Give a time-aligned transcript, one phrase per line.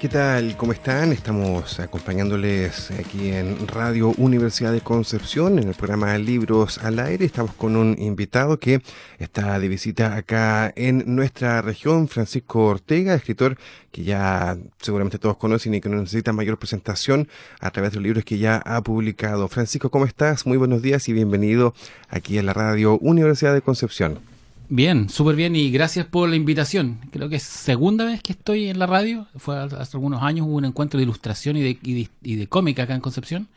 [0.00, 0.56] ¿Qué tal?
[0.56, 1.12] ¿Cómo están?
[1.12, 7.26] Estamos acompañándoles aquí en Radio Universidad de Concepción en el programa Libros al Aire.
[7.26, 8.80] Estamos con un invitado que
[9.18, 13.58] está de visita acá en nuestra región, Francisco Ortega, escritor
[13.92, 17.28] que ya seguramente todos conocen y que no necesita mayor presentación
[17.60, 19.48] a través de los libros que ya ha publicado.
[19.48, 20.46] Francisco, ¿cómo estás?
[20.46, 21.74] Muy buenos días y bienvenido
[22.08, 24.29] aquí en la Radio Universidad de Concepción.
[24.72, 27.00] Bien, súper bien y gracias por la invitación.
[27.10, 29.26] Creo que es segunda vez que estoy en la radio.
[29.36, 32.94] Fue hace algunos años, hubo un encuentro de ilustración y de, y de, cómica acá
[32.94, 33.48] en Concepción.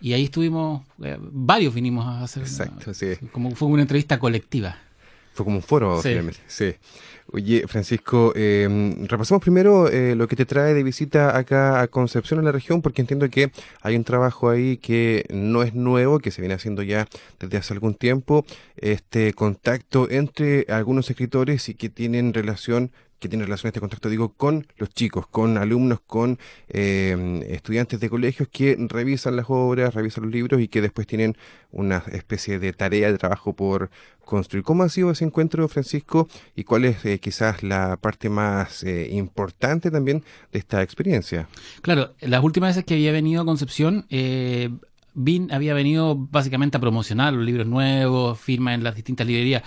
[0.00, 2.44] Y ahí estuvimos, eh, varios vinimos a hacer.
[2.44, 3.16] Exacto, sí.
[3.32, 4.76] Como fue una entrevista colectiva.
[5.32, 6.18] Fue como un foro, sí.
[6.46, 6.74] Sí.
[7.32, 12.40] Oye, Francisco, eh, repasemos primero eh, lo que te trae de visita acá a Concepción,
[12.40, 16.32] en la región, porque entiendo que hay un trabajo ahí que no es nuevo, que
[16.32, 17.06] se viene haciendo ya
[17.38, 18.44] desde hace algún tiempo,
[18.76, 22.90] este contacto entre algunos escritores y que tienen relación
[23.20, 28.08] que tiene relación este contacto, digo, con los chicos, con alumnos, con eh, estudiantes de
[28.08, 31.36] colegios que revisan las obras, revisan los libros y que después tienen
[31.70, 33.90] una especie de tarea de trabajo por
[34.24, 34.64] construir.
[34.64, 36.28] ¿Cómo ha sido ese encuentro, Francisco?
[36.56, 41.48] ¿Y cuál es eh, quizás la parte más eh, importante también de esta experiencia?
[41.82, 44.70] Claro, las últimas veces que había venido a Concepción, eh,
[45.50, 49.62] había venido básicamente a promocionar los libros nuevos, firma en las distintas librerías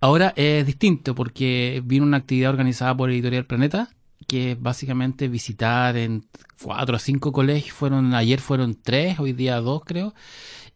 [0.00, 3.88] Ahora es distinto porque vino una actividad organizada por Editorial Planeta,
[4.28, 6.26] que es básicamente visitar en
[6.62, 7.74] cuatro o cinco colegios.
[7.74, 10.14] Fueron, ayer fueron tres, hoy día dos creo,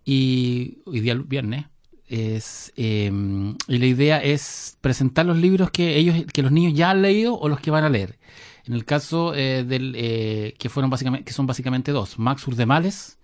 [0.04, 1.66] y hoy día viernes.
[2.08, 6.90] Es, em, y la idea es presentar los libros que ellos, que los niños ya
[6.90, 8.18] han leído o los que van a leer.
[8.64, 13.19] En el caso eh, del eh, que fueron básicamente, que son básicamente dos, Max Urdemales,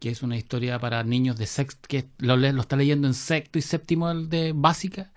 [0.00, 3.62] que es una historia para niños de sexto, que lo, está leyendo en sexto y
[3.62, 5.12] séptimo de básica,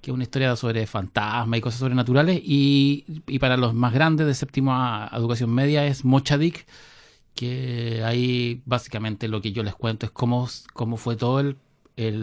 [0.00, 4.34] que es una historia sobre fantasmas y cosas sobrenaturales, y, para los más grandes de
[4.34, 6.66] séptimo a educación media es Mochadik,
[7.34, 11.56] que ahí básicamente lo que yo les cuento es cómo, cómo fue todo el,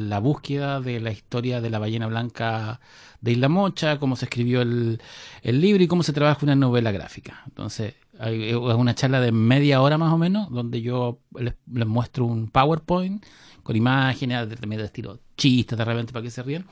[0.10, 2.80] la búsqueda de la historia de la ballena blanca
[3.22, 5.02] de Isla Mocha, cómo se escribió el,
[5.42, 7.44] el libro y cómo se trabaja una novela gráfica.
[7.48, 12.50] Entonces, es una charla de media hora más o menos, donde yo les, muestro un
[12.50, 13.26] PowerPoint
[13.64, 16.66] con imágenes, de, de estilo chistes de repente para que se rían.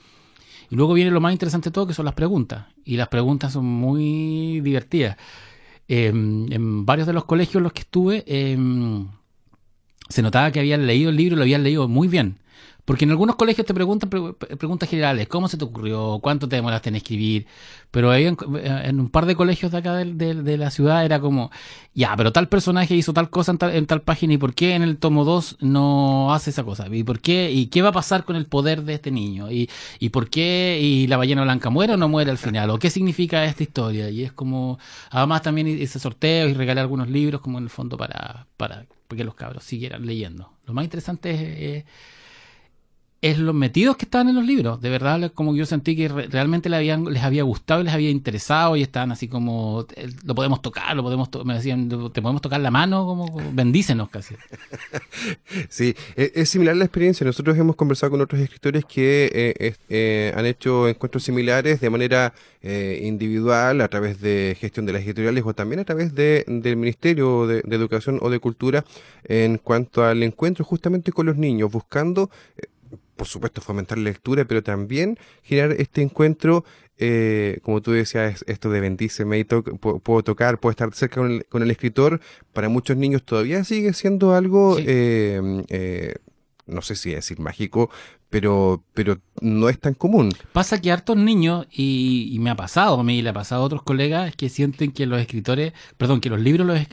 [0.69, 2.68] Y luego viene lo más interesante de todo, que son las preguntas.
[2.85, 5.18] Y las preguntas son muy divertidas.
[5.88, 9.09] Em, en varios de los colegios en los que estuve, em,
[10.12, 12.38] se notaba que habían leído el libro y lo habían leído muy bien.
[12.86, 16.20] Porque en algunos colegios te preguntan preguntas generales, ¿cómo se te ocurrió?
[16.22, 17.46] ¿Cuánto te demoraste en escribir?
[17.92, 21.52] Pero ahí en, un par de colegios de acá de, la ciudad era como,
[21.94, 24.98] ya, pero tal personaje hizo tal cosa en tal, página y por qué en el
[24.98, 26.88] tomo 2 no hace esa cosa?
[26.92, 27.52] ¿Y por qué?
[27.52, 29.52] ¿Y qué va a pasar con el poder de este niño?
[29.52, 29.70] ¿Y,
[30.00, 30.80] y por qué?
[30.82, 32.72] ¿Y la ballena blanca muere o no muere al final?
[32.72, 34.10] ¿O qué significa esta historia?
[34.10, 34.80] Y es como,
[35.12, 38.86] además también hice sorteos y regalé algunos libros como en el fondo para, para
[39.18, 40.54] que los cabros siguieran leyendo.
[40.66, 41.86] Lo más interesante es es
[43.22, 44.82] los metidos que estaban en los libros.
[44.82, 48.76] De verdad, como yo sentí que realmente les, habían, les había gustado les había interesado
[48.76, 52.59] y estaban así como, eh, lo podemos tocar, lo podemos me decían, te podemos tocar
[52.62, 54.36] la mano, como bendícenos casi.
[55.70, 57.26] Sí, e, es, similar la experiencia.
[57.26, 62.34] Nosotros hemos conversado con otros escritores que eh, eh, han hecho encuentros similares de manera
[62.64, 67.48] individual, a través de gestión de las editoriales o también a través de, del Ministerio
[67.48, 68.86] de Educación o de Cultura
[69.24, 72.30] en cuanto al encuentro justamente con los niños, buscando
[73.22, 76.66] por supuesto, fomentar la lectura, pero también generar este encuentro,
[76.98, 81.70] eh, como tú decías, esto de bendíceme y puedo tocar, puedo estar cerca con el,
[81.70, 82.20] escritor,
[82.52, 85.40] para muchos niños todavía sigue siendo algo, eh,
[85.70, 86.16] eh,
[86.66, 87.91] no sé si decir mágico,
[88.32, 90.34] pero, pero no es tan común.
[90.52, 93.66] Pasa que hartos niños, y, me ha pasado a mí y le ha pasado a
[93.66, 96.88] otros colegas, que sienten que los escritores, perdón, que los libros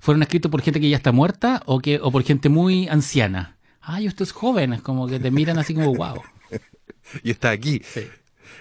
[0.00, 3.55] fueron escritos por gente que ya está muerta o, que, o por gente muy anciana
[3.86, 6.20] ay, usted es joven, es como que te miran así como, wow.
[7.22, 7.80] y está aquí.
[7.84, 8.02] Sí.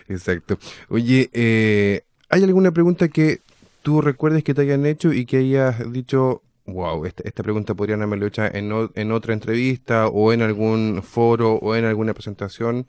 [0.08, 0.60] Exacto.
[0.90, 3.42] Oye, eh, ¿hay alguna pregunta que
[3.82, 8.04] tú recuerdes que te hayan hecho y que hayas dicho, wow, esta, esta pregunta podrían
[8.04, 12.86] haberlo hecho en, en otra entrevista o en algún foro o en alguna presentación?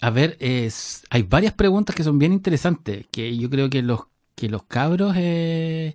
[0.00, 4.00] A ver, es, hay varias preguntas que son bien interesantes, que yo creo que los,
[4.34, 5.14] que los cabros...
[5.16, 5.94] Eh,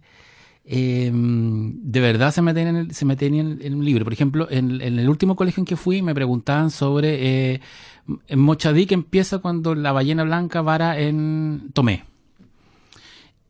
[0.65, 4.03] em, de verdad se meten, en, se meten en, un libro.
[4.03, 7.53] Por ejemplo, en, el último colegio en que fui me preguntaban sobre...
[7.53, 7.61] Eh,
[8.27, 12.03] en Mochadí que empieza cuando la ballena blanca vara en Tomé.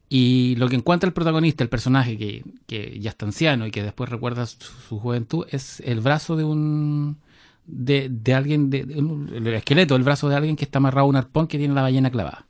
[0.08, 4.10] Y lo que encuentra el protagonista, el personaje que, ya está anciano y que después
[4.10, 7.18] recuerda su, juventud, es el brazo de un.
[7.66, 11.48] de, alguien, de, el esqueleto, el brazo de alguien que está amarrado a un arpón
[11.48, 12.48] que tiene la ballena clavada.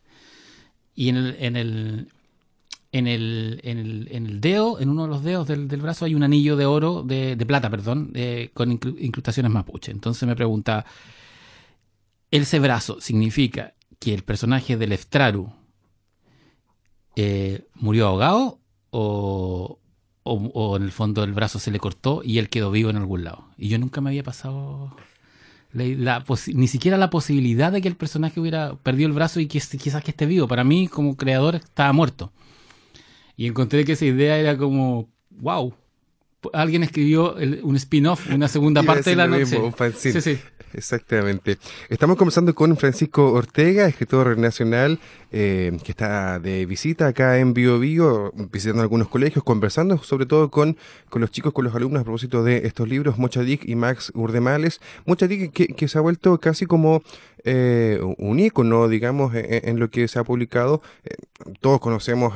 [0.93, 2.09] Y en el, en el,
[2.97, 6.15] en el, en el, en el dedo, en uno de los dedos del, brazo, hay
[6.15, 8.13] un anillo de oro, de, de plata, perdón,
[8.53, 9.91] con incrustaciones mapuche.
[9.91, 10.85] Entonces me pregunta,
[12.31, 15.51] ese brazo significa que el personaje del Eftraru
[17.17, 18.59] eh, murió ahogado
[18.91, 19.79] o,
[20.23, 23.25] o, en el fondo el brazo se le cortó y él quedó vivo en algún
[23.25, 23.49] lado.
[23.57, 24.95] Y yo nunca me había pasado
[25.73, 30.01] ni siquiera la posibilidad de que el personaje hubiera perdido el brazo y que quizás
[30.01, 30.47] que esté vivo.
[30.47, 32.31] Para mí, como creador, estaba muerto.
[33.37, 35.73] Y encontré que esa idea era como, wow.
[36.53, 39.59] Alguien escribió un spin-off, una segunda parte de la noche.
[39.95, 40.37] Sí, sí.
[40.75, 41.57] Exactamente.
[41.89, 44.99] Estamos conversando con Francisco Ortega, escritor nacional,
[45.31, 50.51] eh, que está de visita acá en Bio Bio, visitando algunos colegios, conversando sobre todo
[50.51, 50.77] con,
[51.09, 54.81] con los chicos, con los alumnos a propósito de estos libros, Mochadik y Max Urdemales.
[55.05, 57.01] Mochadik que, que se ha vuelto casi como
[57.45, 60.81] eh, un ícono, digamos, en, lo que se ha publicado.
[61.05, 61.15] Eh,
[61.61, 62.33] todos conocemos...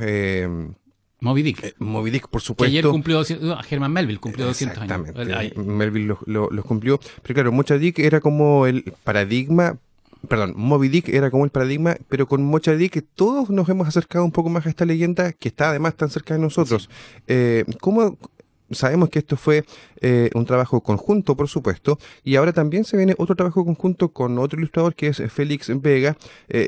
[1.21, 1.63] Moby Dick.
[1.63, 2.71] Eh, Moby Dick, por supuesto.
[2.71, 3.23] Que ayer cumplió,
[3.63, 5.09] Germán Melville cumplió 200 años.
[5.09, 6.99] Exactamente, Melville los cumplió.
[7.21, 9.77] Pero claro, Mocha Dick era como el paradigma,
[10.27, 14.23] perdón, Moby Dick era como el paradigma, pero con Mocha Dick todos nos hemos acercado
[14.23, 16.89] un poco más a esta leyenda que está además tan cerca de nosotros.
[17.27, 18.17] Eh, ¿Cómo
[18.71, 19.65] sabemos que esto fue
[20.01, 24.37] eh, un trabajo conjunto, por supuesto, y ahora también se viene otro trabajo conjunto con
[24.37, 26.17] otro ilustrador que es Félix Vega,
[26.49, 26.67] eh,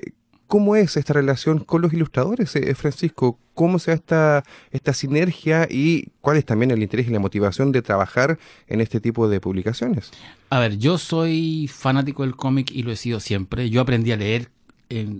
[0.52, 3.40] ¿Cómo es esta relación con los ilustradores, eh, Francisco?
[3.54, 7.72] ¿Cómo se da esta, esta sinergia y cuál es también el interés y la motivación
[7.72, 8.38] de trabajar
[8.68, 10.12] en este tipo de publicaciones?
[10.50, 13.70] A ver, yo soy fanático del cómic y lo he sido siempre.
[13.70, 14.52] Yo aprendí a leer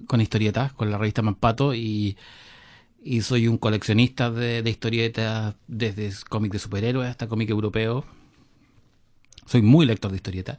[0.06, 2.18] con historietas, con la revista Mampato y,
[3.22, 8.04] soy un coleccionista de, de historietas desde cómic de superhéroes hasta cómic europeo.
[9.46, 10.58] Soy muy lector de historietas.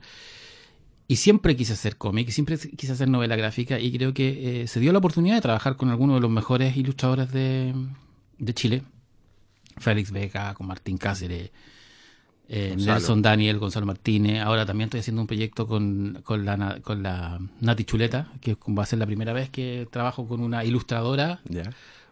[1.13, 4.81] Y siempre quise hacer cómic, siempre quise hacer novela gráfica y creo que eh, se
[4.81, 7.75] dio la oportunidad de trabajar con algunos de los mejores ilustradores de,
[8.55, 8.83] Chile.
[9.77, 11.51] Félix Vega, con Martín Cáceres,
[12.49, 14.41] eh, Nelson Daniel, Gonzalo Martínez.
[14.41, 18.85] Ahora también estoy haciendo un proyecto con, con, la, con la Nati Chuleta, que va
[18.85, 21.43] a ser la primera vez que trabajo con una ilustradora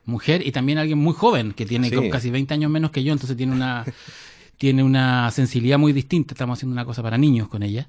[0.05, 3.35] mujer y también alguien muy joven, que tiene casi 20 años menos que yo, entonces
[3.35, 3.82] tiene una,
[4.58, 6.35] tiene una sensibilidad muy distinta.
[6.35, 7.88] Estamos haciendo una cosa para niños con ella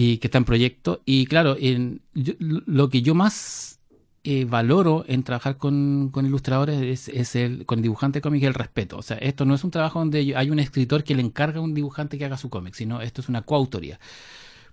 [0.00, 1.02] y que está en proyecto.
[1.04, 3.80] Y claro, en, lo que yo más
[4.22, 8.96] eh, valoro en trabajar con, ilustradores es, el, con dibujante cómic el respeto.
[8.96, 11.62] O sea, esto no es un trabajo donde hay un escritor que le encarga a
[11.62, 13.98] un dibujante que haga su cómic, sino esto es una coautoría.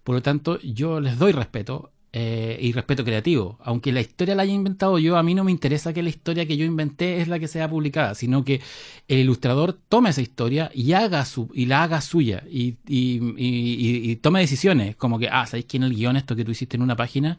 [0.03, 3.59] Por lo tanto, yo les doy respeto eh, y respeto creativo.
[3.61, 6.45] Aunque la historia la haya inventado yo, a mí no me interesa que la historia
[6.45, 8.61] que yo inventé es la que sea publicada, sino que
[9.09, 14.39] el ilustrador tome esa historia y haga su, y la haga suya y, y, tome
[14.39, 16.95] decisiones, como que, ah, ¿sabéis que en el guion esto que tú hiciste en una
[16.95, 17.37] página?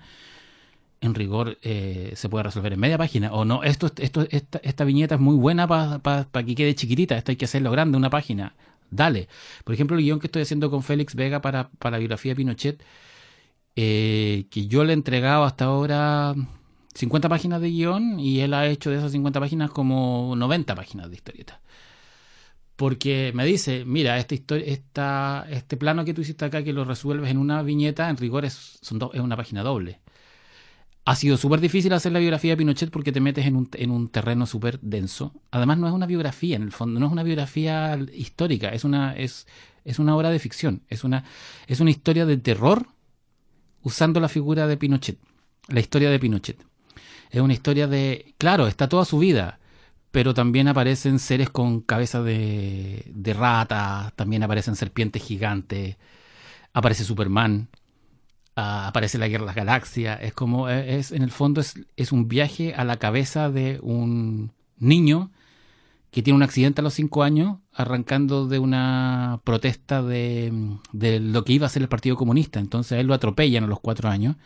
[1.00, 3.32] En rigor eh, se puede resolver en media página.
[3.32, 7.32] O no, esto, esto, esta, esta viñeta es muy buena para que quede chiquitita, esto
[7.32, 8.54] hay que hacerlo grande, una página.
[8.90, 9.26] Dale.
[9.64, 12.36] Por ejemplo, el guion que estoy haciendo con Félix Vega para, para la biografía de
[12.36, 12.82] Pinochet
[13.76, 16.34] eh, que yo le he entregado hasta ahora
[16.94, 21.10] 50 páginas de guion y él ha hecho de esas 50 páginas como 90 páginas
[21.10, 21.60] de historieta.
[22.76, 26.84] Porque me dice, mira, esta historia, esta, este plano que tú hiciste acá, que lo
[26.84, 30.00] resuelves en una viñeta, en rigor es, son es una página doble.
[31.04, 33.90] Ha sido súper difícil hacer la biografía de Pinochet porque te metes en un, en
[33.90, 35.32] un terreno súper denso.
[35.52, 39.14] Además, no es una biografía, en el fondo, no es una biografía histórica, es una,
[39.16, 39.46] es,
[39.84, 41.24] es una obra de ficción, es una,
[41.68, 42.88] es una historia de terror
[43.86, 45.16] usando la figura de Pinochet,
[45.68, 46.58] la historia de Pinochet.
[47.30, 49.60] Es una historia de, claro, está toda su vida,
[50.10, 55.98] pero también aparecen seres con cabeza de, de rata, también aparecen serpientes gigantes,
[56.72, 57.68] aparece Superman,
[58.56, 62.10] ah, aparece la Guerra de las Galaxias, es como, es, en el fondo es, es
[62.10, 65.30] un viaje a la cabeza de un niño
[66.10, 70.52] que tiene un accidente a los cinco años, arrancando de una protesta de,
[70.92, 72.58] lo que iba a ser el Partido Comunista.
[72.60, 74.36] Entonces a él lo atropellan a los cuatro años,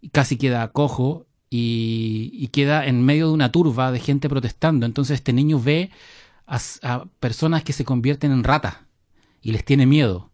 [0.00, 4.86] y casi queda cojo y, queda en medio de una turba de gente protestando.
[4.86, 5.90] Entonces este niño ve
[6.46, 8.76] a, a personas que se convierten en ratas
[9.40, 10.30] y les tiene miedo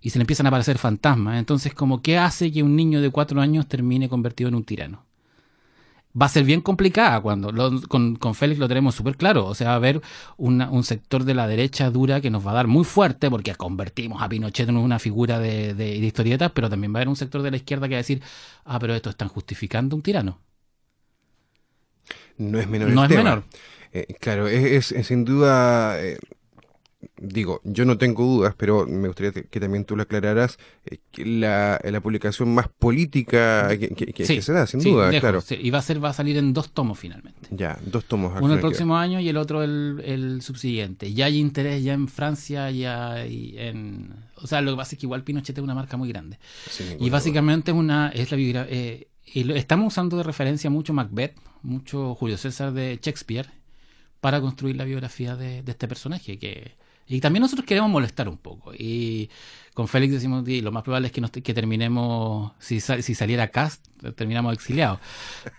[0.00, 1.38] y se le empiezan a aparecer fantasmas.
[1.38, 5.07] Entonces, como, ¿qué hace que un niño de cuatro años termine convertido en un tirano?
[6.20, 7.52] Va a ser bien complicada cuando
[7.88, 9.46] con, con, Félix lo tenemos súper claro.
[9.46, 10.00] O sea, va a haber
[10.36, 14.22] un sector de la derecha dura que nos va a dar muy fuerte porque convertimos
[14.22, 17.42] a Pinochet en una figura de, de, historietas, pero también va a haber un sector
[17.42, 18.22] de la izquierda que va a decir,
[18.64, 20.40] ah, pero esto están justificando un tirano.
[22.38, 22.90] No es menor.
[22.90, 23.44] No es menor.
[23.92, 26.18] Eh, claro, es, sin duda eh,
[27.20, 31.80] digo, yo no tengo dudas, pero me gustaría que también tú lo aclararas, eh, la,
[31.82, 35.42] la, publicación más política que, se da, sin duda, claro.
[35.50, 37.48] Y va a ser, va a salir en dos tomos finalmente.
[37.50, 38.32] Ya, dos tomos.
[38.40, 41.12] Uno el próximo año y el otro el, el, subsiguiente.
[41.12, 44.14] Ya hay interés ya en Francia, ya y en...
[44.36, 46.38] O sea, lo que pasa es que igual Pinochet es una marca muy grande.
[46.98, 48.08] y básicamente es una...
[48.10, 53.50] Es la eh, y estamos usando de referencia mucho Macbeth, mucho Julio César de Shakespeare,
[54.20, 56.77] para construir la biografía de, de este personaje, que
[57.08, 58.72] y también nosotros queremos molestar un poco.
[58.74, 59.30] Y
[59.72, 63.48] con Félix decimos, y lo más probable es que, nos, que terminemos, si, si saliera
[63.48, 64.98] cast, terminamos exiliados.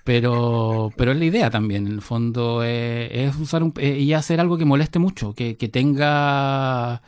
[0.04, 4.14] Pero, pero es la idea también, en el fondo, eh, es usar un, eh, y
[4.14, 7.02] hacer algo que moleste mucho, que, que tenga...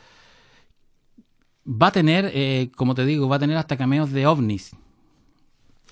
[1.64, 4.72] Va a tener, eh, como te digo, va a tener hasta cameos de ovnis.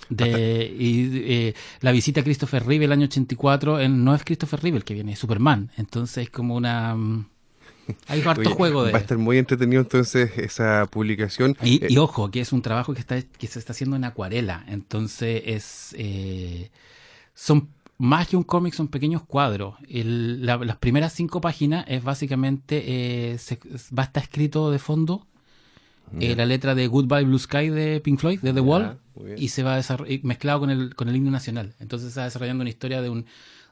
[0.09, 4.85] De, y la visita a Christopher Reeve el año 84 no es Christopher Reeve el
[4.85, 5.71] que viene, es Superman.
[5.77, 7.27] Entonces es como una mm,
[8.07, 8.93] hay harto juego de.
[8.93, 11.57] Va a estar muy entretenido entonces esa publicación.
[11.63, 14.65] Y, eh, ojo, que es un trabajo que está que se está haciendo en acuarela.
[14.69, 16.71] Entonces es eh,
[17.35, 17.69] son
[17.99, 19.75] más que un cómic, son pequeños cuadros.
[19.89, 23.39] las primeras cinco páginas es básicamente eh,
[23.97, 25.27] va a estar escrito de fondo
[26.13, 28.99] la letra de Goodbye Blue Sky de Pink Floyd, de The Wall,
[29.37, 29.83] y se va a
[30.23, 31.75] mezclado con el, con el himno nacional.
[31.79, 33.27] Entonces se está desarrollando una historia de un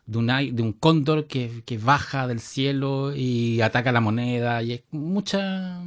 [0.09, 4.73] de un, de un cóndor que, que, baja del cielo y ataca la moneda y
[4.73, 5.81] es mucha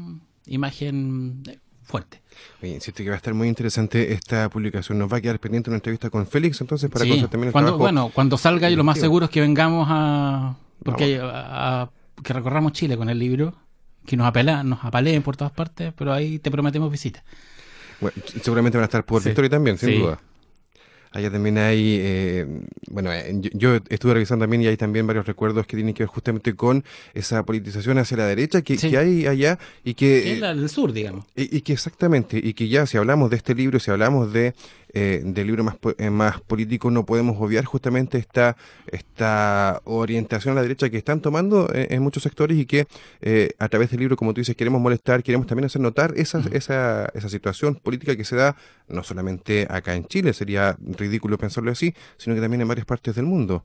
[0.45, 1.41] imagen
[1.81, 2.21] fuerte.
[2.61, 4.99] Oye, insisto que va a estar muy interesante esta publicación.
[4.99, 7.25] Nos va a quedar pendiente una entrevista con Félix, entonces, para sí.
[7.31, 10.55] también cuando, Bueno, cuando salga, y lo más seguro es que vengamos a...
[10.83, 11.89] Porque a,
[12.23, 13.55] que recorramos Chile con el libro,
[14.05, 17.23] que nos apela, nos apaleen por todas partes, pero ahí te prometemos visitas.
[17.99, 20.19] Bueno, seguramente van a estar por Victoria también, sin duda.
[21.13, 22.45] Allá también hay, eh,
[22.89, 26.07] bueno, eh, yo, estuve revisando también y hay también varios recuerdos que tienen que ver
[26.07, 30.33] justamente con esa politización hacia la derecha que, que hay allá y que...
[30.33, 31.25] Es la del sur, digamos.
[31.35, 34.53] Y, y, que exactamente, y que ya si hablamos de este libro, si hablamos de
[34.93, 38.57] eh, del libro más, eh, más político, no podemos obviar justamente esta,
[38.87, 42.87] esta orientación a la derecha que están tomando en, muchos sectores y que
[43.21, 46.41] eh, a través del libro, como tú dices, queremos molestar, queremos también hacer notar esa,
[46.51, 48.55] esa, esa situación política que se da
[48.87, 53.15] no solamente acá en Chile, sería ridículo pensarlo así, sino que también en varias partes
[53.15, 53.63] del mundo.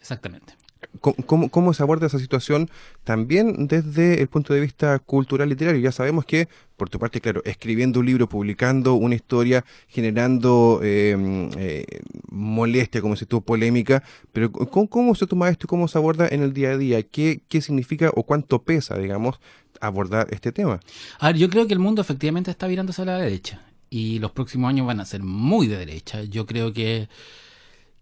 [0.00, 0.54] Exactamente.
[1.00, 2.70] ¿Cómo, ¿Cómo, se aborda esa situación
[3.04, 5.80] también desde el punto de vista cultural literario?
[5.80, 11.50] Ya sabemos que, por tu parte, claro, escribiendo un libro, publicando una historia, generando em,
[11.56, 11.84] eh,
[12.30, 16.42] molestia, como se tú, polémica, pero ¿cómo, se toma esto y cómo se aborda en
[16.42, 17.02] el día a día?
[17.02, 19.40] ¿Qué, ¿Qué significa o cuánto pesa, digamos,
[19.80, 20.80] abordar este tema?
[21.18, 24.32] A ver, yo creo que el mundo efectivamente está virándose a la derecha y los
[24.32, 26.22] próximos años van a ser muy de derecha.
[26.22, 27.08] Yo creo que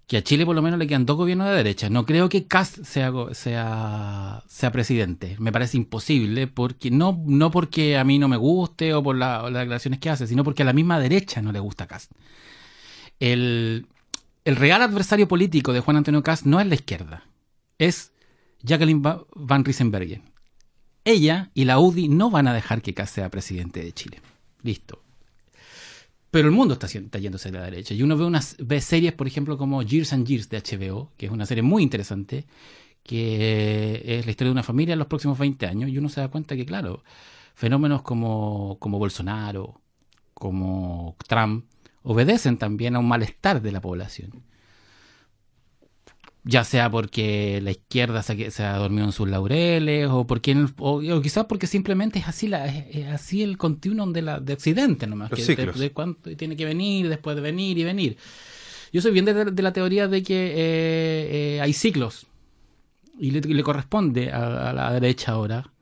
[0.07, 1.91] que a Chile por lo menos le quedan dos gobiernos de derecha.
[1.91, 5.37] No creo que Cast sea, sea, sea presidente.
[5.41, 9.45] Me parece imposible, porque no, no porque a mí no me guste o por las
[9.45, 12.13] declaraciones que hace, sino porque a la misma derecha no le gusta Cast.
[13.19, 13.87] El,
[14.45, 17.25] el real adversario político de Juan Antonio Cast no es la izquierda,
[17.79, 18.13] es
[18.63, 20.23] Jacqueline Van Riesenbergen.
[21.05, 24.21] Ella y la UDI no van a dejar que Cast sea presidente de Chile.
[24.63, 25.06] Listo.
[26.37, 26.87] Pero el mundo está,
[27.19, 27.95] yéndose a la derecha.
[27.95, 31.33] Y uno ve, unas, series, por ejemplo, como Years and Years de HBO, que es
[31.33, 32.45] una serie muy interesante,
[33.02, 35.88] que es la historia de una familia en los próximos 20 años.
[35.88, 37.02] Y uno se da cuenta que, claro,
[37.55, 39.81] fenómenos como, como Bolsonaro,
[40.35, 41.64] como Trump,
[42.02, 44.43] obedecen también a un malestar de la población
[46.49, 51.21] ya sea porque la izquierda se, se, ha dormido en sus laureles o porque o,
[51.21, 55.31] quizás porque simplemente es así la es, así el continuum de la de Occidente nomás
[55.31, 58.17] que de, cuánto tiene que venir después de venir y venir.
[58.93, 62.29] Yo soy bien de, la teoría de que eh, eh, hay ciclos
[63.19, 65.73] y le, corresponde a, la derecha ahora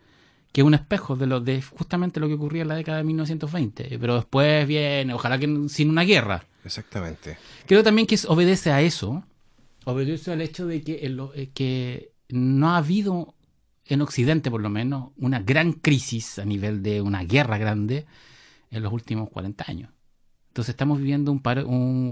[0.50, 3.04] que es un espejo de lo de justamente lo que ocurría en la década de
[3.04, 6.46] 1920 pero después viene ojalá que sin una guerra.
[6.64, 7.36] Exactamente.
[7.66, 9.22] Creo también que obedece a eso
[9.84, 13.34] obedece al hecho de que, eh, que no ha habido
[13.86, 18.06] en Occidente, por lo menos, una gran crisis a nivel de una guerra grande
[18.70, 19.90] en los últimos 40 años.
[20.48, 21.42] Entonces estamos viviendo un,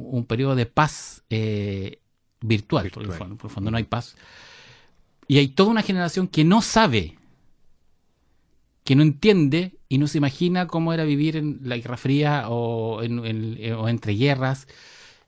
[0.05, 2.00] un, periodo de paz eh,
[2.41, 4.17] virtual, Por, el fondo, por el fondo no hay paz.
[5.29, 7.17] Y hay toda una generación que no sabe,
[8.85, 13.02] que no entiende y no se imagina cómo era vivir en la Guerra Fría o,
[13.02, 13.21] en,
[13.75, 14.67] o entre guerras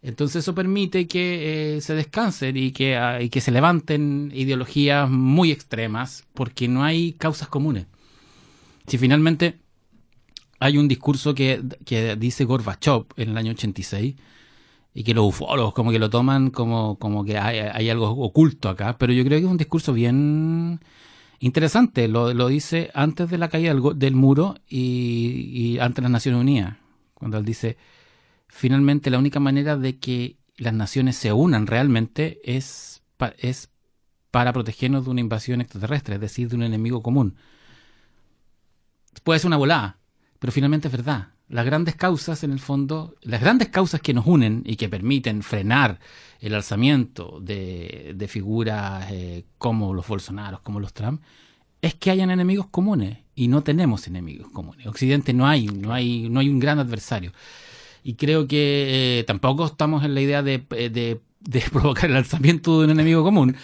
[0.04, 5.08] Entonces eso permite que eh, se descansen y que, ah, y que se levanten ideologías
[5.08, 7.86] muy extremas porque no hay causas comunes.
[8.86, 9.60] Si finalmente
[10.60, 14.14] hay un discurso que, que dice Gorbachev en el año 86
[14.92, 18.98] y que los ufólogos como que lo toman como, como que hay, algo oculto acá,
[18.98, 20.80] pero yo creo que es un discurso bien
[21.40, 22.08] interesante.
[22.08, 26.76] Lo, dice antes de la caída del, muro y, y, ante las Naciones Unidas,
[27.14, 27.78] cuando él dice,
[28.54, 33.02] finalmente la única manera de que las naciones se unan realmente es,
[33.38, 33.70] es
[34.30, 37.36] para protegernos de una invasión extraterrestre, es decir, de un enemigo común.
[39.22, 39.98] Puede ser una volada,
[40.38, 44.26] pero finalmente es verdad las grandes causas, en el fondo, las grandes causas que nos
[44.26, 46.00] unen y que permiten frenar
[46.40, 51.22] el alzamiento de, figuras eh, como los Bolsonaros, como los Trump,
[51.82, 54.86] es que hayan enemigos comunes y no tenemos enemigos comunes.
[54.86, 57.32] Occidente no hay, no hay, no hay un gran adversario.
[58.04, 61.20] Y creo que eh, tampoco estamos en la idea de, de,
[61.72, 63.56] provocar el alzamiento de un enemigo común.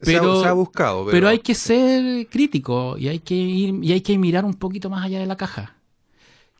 [0.00, 1.06] Pero, se ha, buscado.
[1.06, 1.10] Pero...
[1.10, 1.28] pero...
[1.28, 5.04] hay que ser crítico y hay que ir y hay que mirar un poquito más
[5.04, 5.74] allá de la caja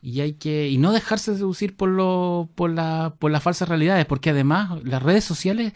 [0.03, 4.05] y hay que y no dejarse seducir por lo por la por las falsas realidades
[4.05, 5.73] porque además las redes sociales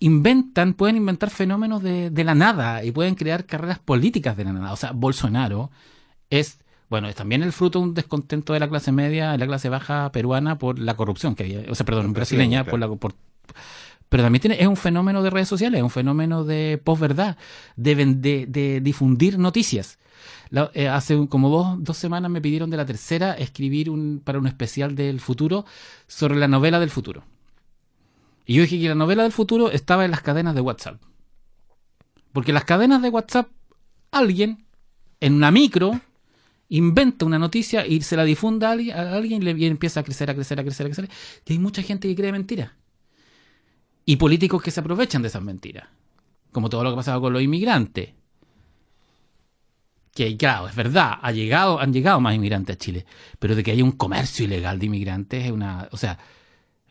[0.00, 4.52] inventan pueden inventar fenómenos de, de la nada y pueden crear carreras políticas de la
[4.54, 5.70] nada o sea Bolsonaro
[6.30, 9.46] es bueno es también el fruto de un descontento de la clase media de la
[9.46, 13.14] clase baja peruana por la corrupción que había o sea perdón brasileña por la por
[14.08, 17.36] pero también tiene, es un fenómeno de redes sociales, es un fenómeno de posverdad,
[17.74, 19.98] de, de, de difundir noticias.
[20.74, 24.94] Eh, hace como dos, semanas me pidieron de la tercera escribir un, para un especial
[24.94, 25.64] del futuro
[26.06, 27.24] sobre la novela del futuro.
[28.46, 31.00] Y yo dije que la novela del futuro estaba en las cadenas de WhatsApp.
[32.32, 33.48] Porque las cadenas de WhatsApp,
[34.12, 34.64] alguien
[35.20, 36.00] en una micro
[36.68, 40.60] inventa una noticia y se la difunde a alguien, y, empieza a crecer, a crecer,
[40.60, 41.08] a crecer, a crecer.
[41.46, 42.70] Y hay mucha gente que cree mentiras.
[44.06, 45.88] Y políticos que se aprovechan de esas mentiras.
[46.52, 48.10] Como todo lo que ha pasado con los inmigrantes
[50.14, 53.04] que claro, es verdad, ha llegado, han llegado más inmigrantes a Chile,
[53.38, 56.18] pero de que haya un comercio ilegal de inmigrantes es una, o sea,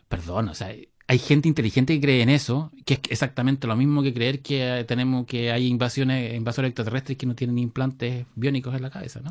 [0.08, 0.74] perdón, o sea,
[1.06, 4.84] hay gente inteligente que cree en eso, que es exactamente lo mismo que creer que
[4.86, 9.30] tenemos que hay invasiones, invasores extraterrestres que no tienen implantes biónicos en la cabeza, ¿no?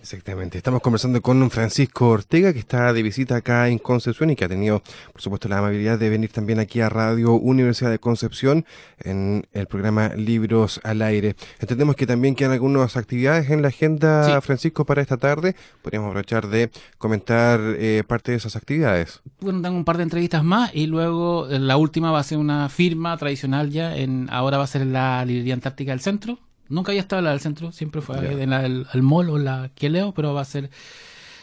[0.00, 0.56] Exactamente.
[0.56, 4.48] Estamos conversando con Francisco Ortega, que está de visita acá en Concepción y que ha
[4.48, 4.82] tenido,
[5.12, 8.64] por supuesto, la amabilidad de venir también aquí a Radio Universidad de Concepción
[8.98, 11.36] en el programa Libros al Aire.
[11.58, 15.54] Entendemos que también quedan algunas actividades en la agenda, Francisco, para esta tarde.
[15.82, 19.20] Podríamos aprovechar de comentar eh, parte de esas actividades.
[19.40, 22.38] Bueno, tengo un par de entrevistas más y luego eh, la última va a ser
[22.38, 23.94] una firma tradicional ya.
[23.94, 26.38] En, ahora va a ser la librería antártica del centro
[26.70, 29.70] Nunca había estado en la del centro, siempre fue en la, el, mall o la
[29.74, 30.70] que leo, pero va a ser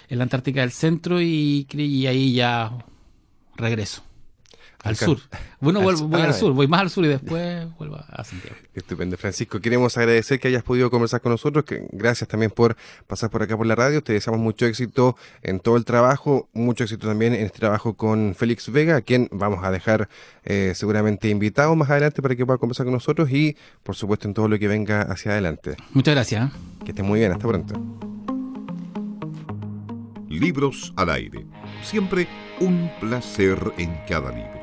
[0.10, 2.72] en la Antártica del centro y, y ahí ya
[3.58, 4.07] regreso.
[4.88, 5.20] Al sur.
[5.60, 8.56] Bueno, voy al sur, voy más al sur y después vuelvo a Santiago.
[8.74, 9.60] Estupendo, Francisco.
[9.60, 11.66] Queremos agradecer que hayas podido conversar con nosotros.
[11.66, 14.04] Que gracias también por pasar por acá por la radio.
[14.04, 18.36] Te deseamos mucho éxito en todo el trabajo, mucho éxito también en este trabajo con
[18.36, 20.10] Félix Vega, a quien vamos a dejar
[20.44, 24.34] eh, seguramente invitado más adelante para que pueda conversar con nosotros y, por supuesto, en
[24.34, 25.76] todo lo que venga hacia adelante.
[25.94, 26.52] Muchas gracias.
[26.86, 27.32] Que esté muy bien.
[27.32, 27.74] Hasta pronto.
[30.30, 31.46] Libros al aire.
[31.82, 32.28] Siempre
[32.60, 34.57] un placer en cada libro.